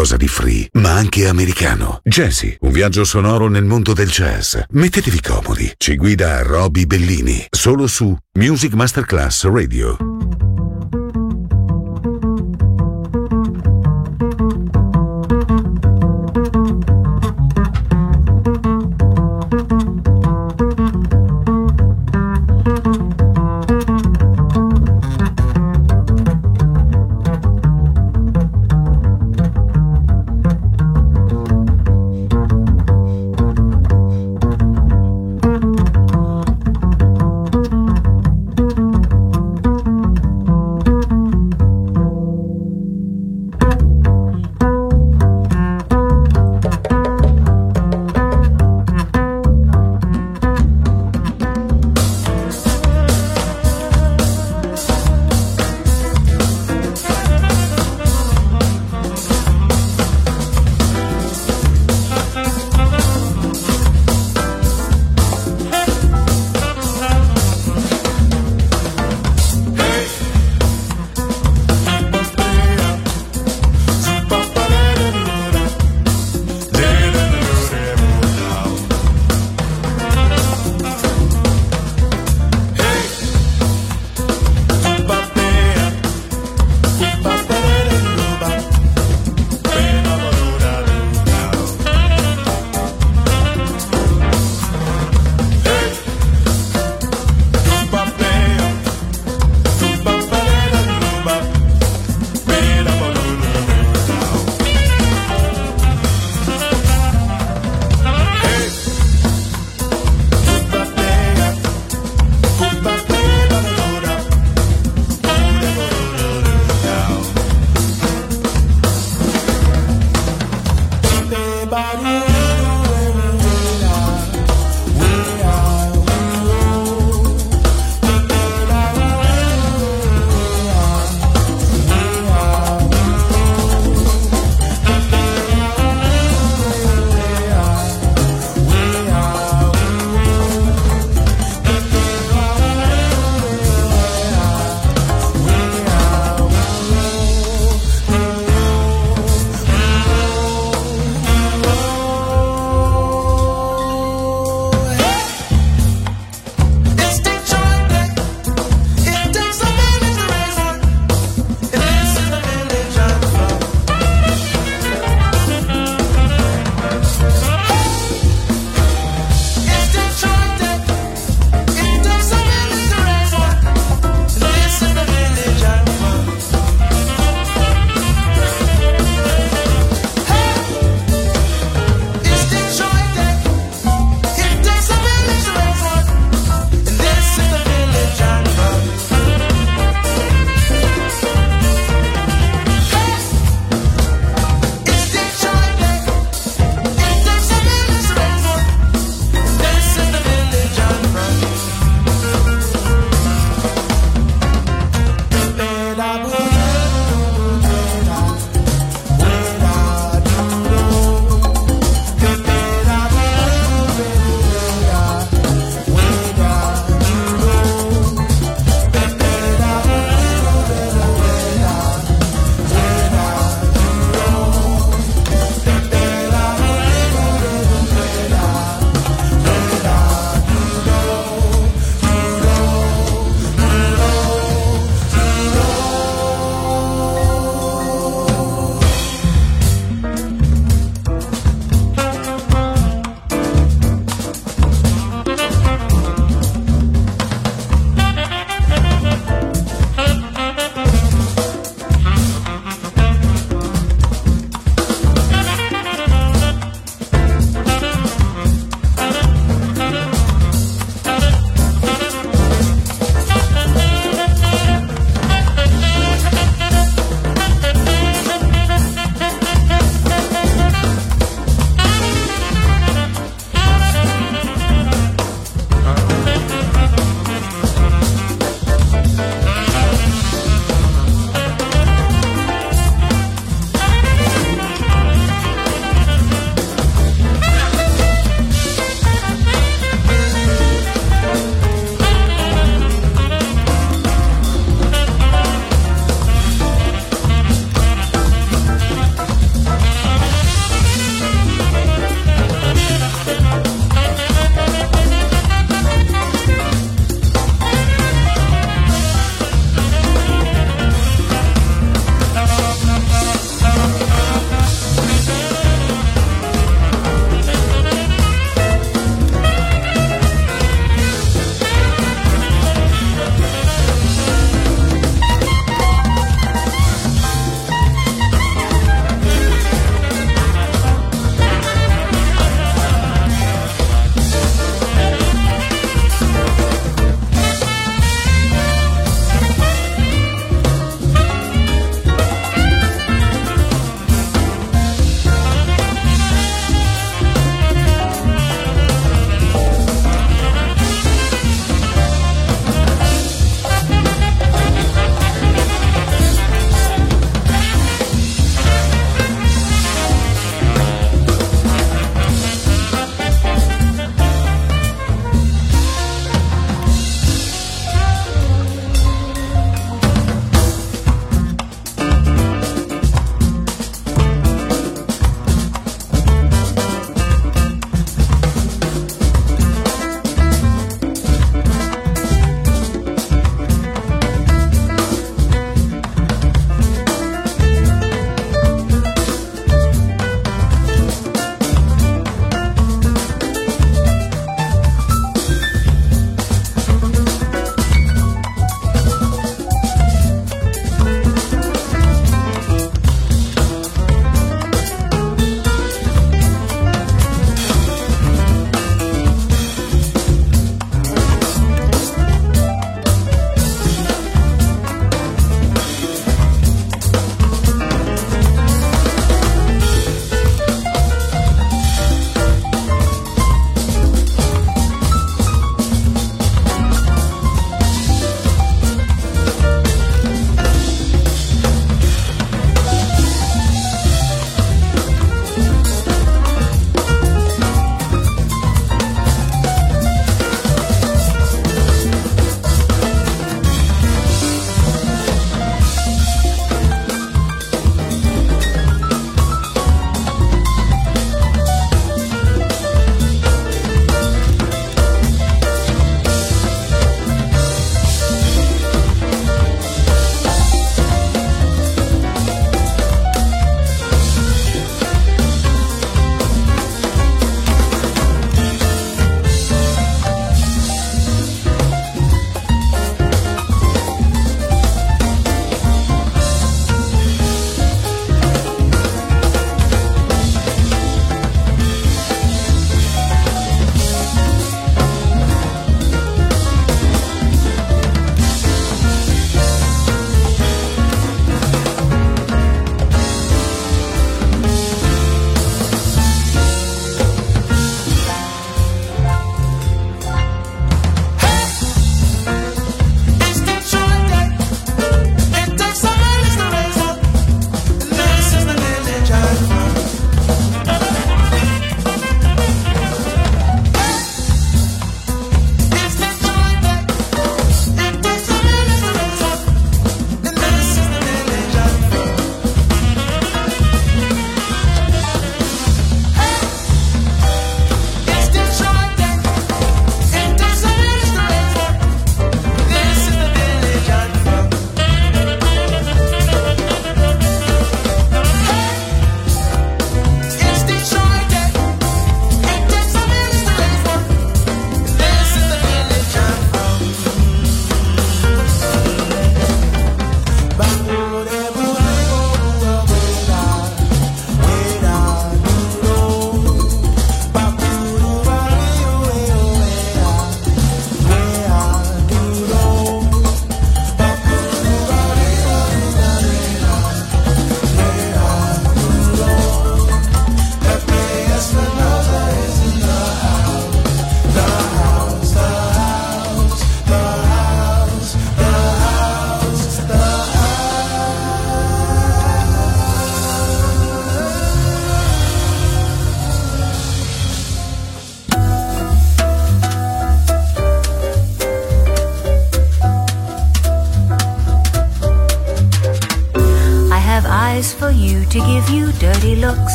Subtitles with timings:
[0.00, 2.00] Qualcosa di free, ma anche americano.
[2.04, 4.56] Jazzy, un viaggio sonoro nel mondo del jazz.
[4.70, 10.09] Mettetevi comodi, ci guida Roby Bellini, solo su Music Masterclass Radio.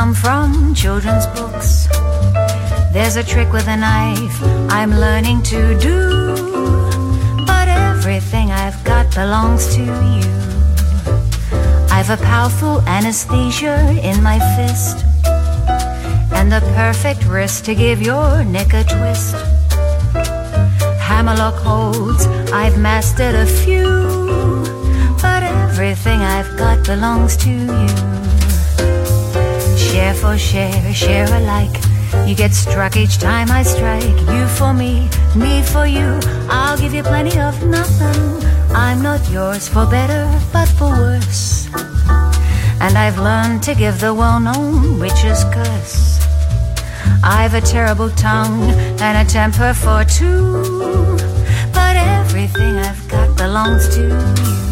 [0.00, 1.86] Come from children's books.
[2.90, 4.38] There's a trick with a knife
[4.72, 5.98] I'm learning to do.
[7.50, 9.82] But everything I've got belongs to
[10.14, 10.30] you.
[11.96, 13.76] I've a powerful anesthesia
[14.10, 14.96] in my fist.
[16.38, 19.34] And the perfect wrist to give your neck a twist.
[21.08, 22.24] Hammerlock holds,
[22.62, 23.90] I've mastered a few.
[25.20, 28.39] But everything I've got belongs to you.
[30.10, 31.76] Share for share, share alike.
[32.26, 34.18] You get struck each time I strike.
[34.34, 36.18] You for me, me for you.
[36.48, 38.44] I'll give you plenty of nothing.
[38.74, 41.68] I'm not yours for better, but for worse.
[42.80, 46.18] And I've learned to give the well known witch's curse.
[47.22, 48.64] I've a terrible tongue
[49.00, 51.16] and a temper for two.
[51.72, 54.69] But everything I've got belongs to you.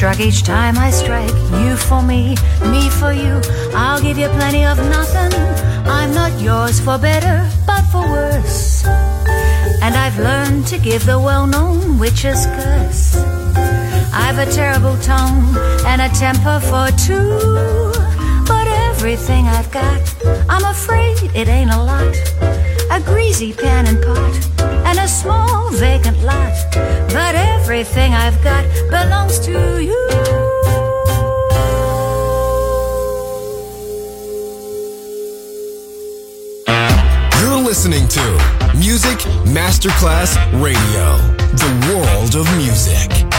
[0.00, 1.34] Struck each time I strike.
[1.60, 2.34] You for me,
[2.72, 3.38] me for you.
[3.74, 5.30] I'll give you plenty of nothing.
[5.84, 8.86] I'm not yours for better, but for worse.
[9.84, 13.14] And I've learned to give the well known witch's curse.
[14.24, 17.92] I've a terrible tongue and a temper for two.
[18.48, 20.00] But everything I've got,
[20.48, 22.14] I'm afraid it ain't a lot.
[22.90, 24.34] A greasy pan and pot
[24.88, 26.56] and a small vacant lot.
[27.12, 30.00] But everything I've got belongs to you.
[37.40, 38.20] You're listening to
[38.76, 41.16] Music Masterclass Radio,
[41.56, 43.29] the world of music.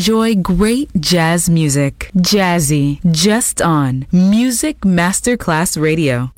[0.00, 2.10] enjoy great jazz music.
[2.16, 6.32] Jazzy, just on Music Masterclass Radio.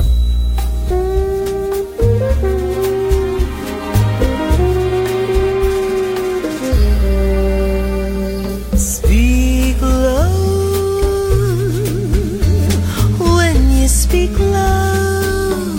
[8.77, 10.41] Speak love
[13.21, 15.79] when you speak love.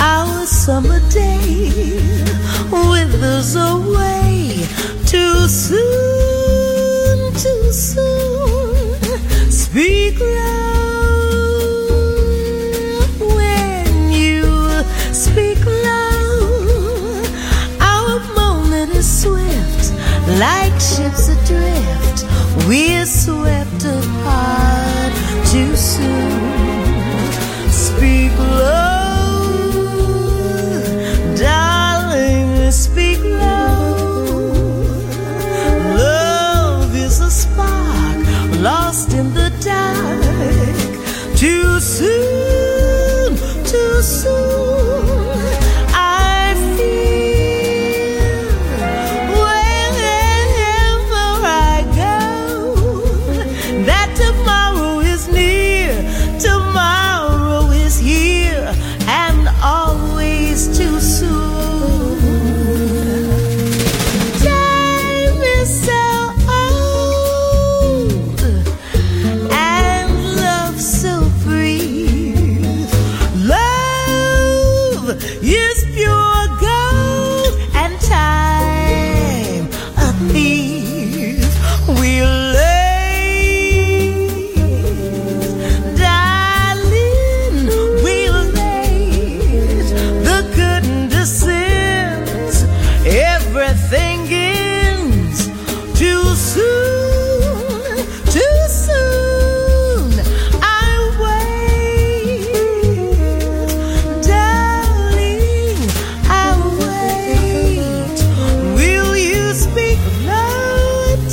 [0.00, 1.70] Our summer day
[2.72, 4.66] withers away
[5.06, 6.11] too soon.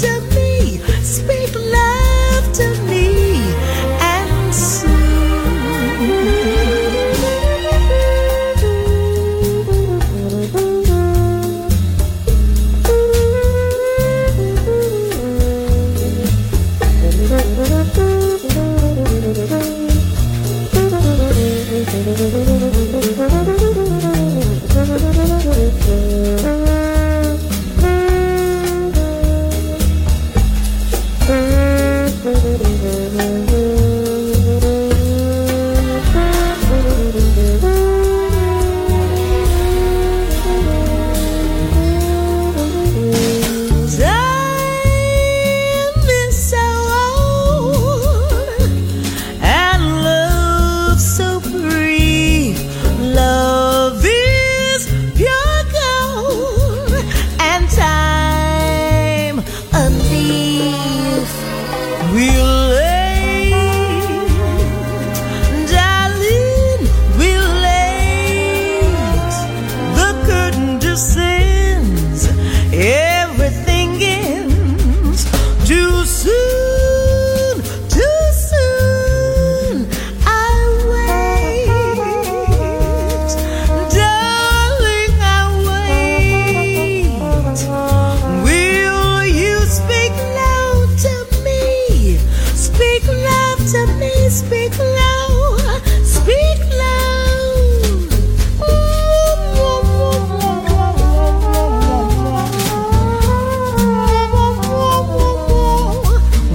[0.01, 0.38] took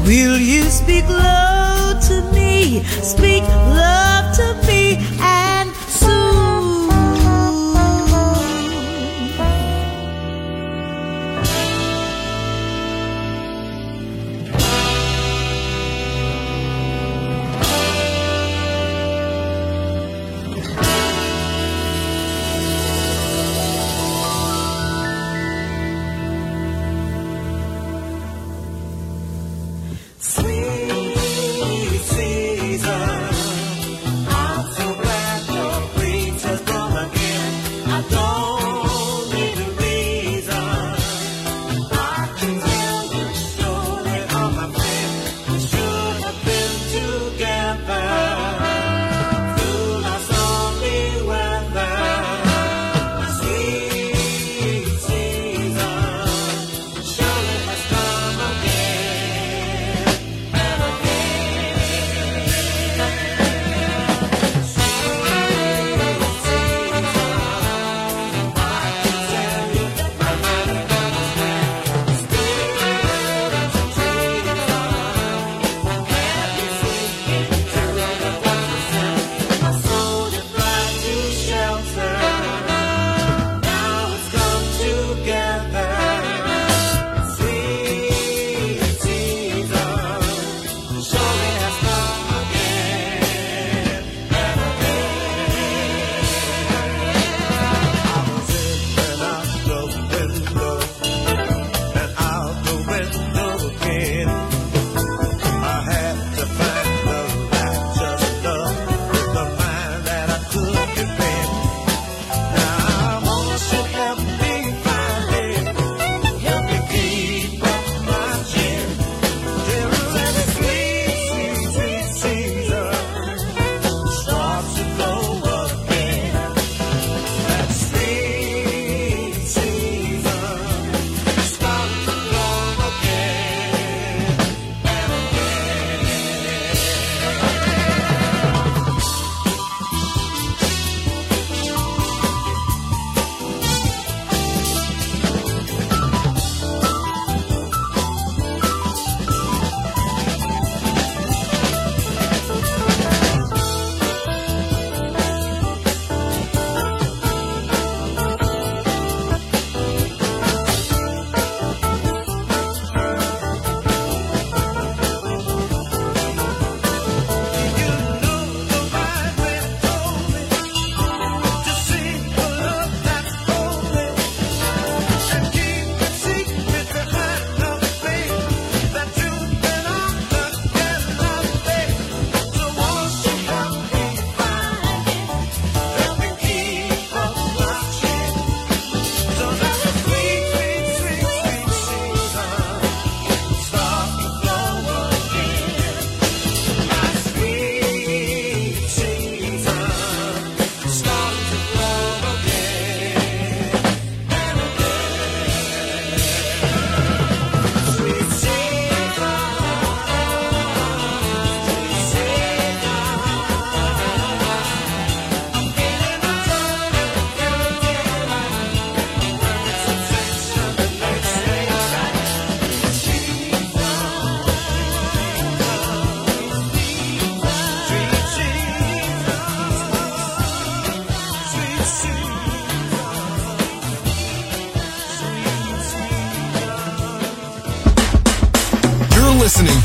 [0.04, 2.82] Will you speak love to me?
[2.84, 4.73] Speak love to me.